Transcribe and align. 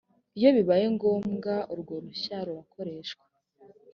iyo 0.37 0.49
bibaye 0.55 0.85
ngombwa 0.95 1.53
urwo 1.73 1.93
ruhushya 2.03 2.37
rurakoreshwa. 2.47 3.25